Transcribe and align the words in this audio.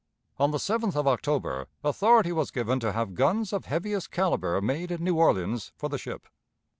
On 0.39 0.49
the 0.49 0.57
7th 0.57 0.95
of 0.95 1.05
October 1.05 1.67
authority 1.83 2.31
was 2.31 2.49
given 2.49 2.79
to 2.79 2.91
have 2.91 3.13
guns 3.13 3.53
of 3.53 3.65
heaviest 3.65 4.09
caliber 4.09 4.59
made 4.59 4.89
in 4.89 5.03
New 5.03 5.13
Orleans 5.19 5.73
for 5.77 5.89
the 5.89 5.99
ship. 5.99 6.25